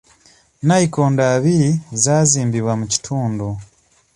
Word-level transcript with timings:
Nayikondo 0.65 1.21
abiri 1.35 1.69
zaazimbibwa 2.03 2.73
mu 2.79 2.85
kitundu. 2.93 3.47